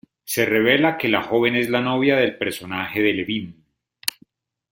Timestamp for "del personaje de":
2.15-3.13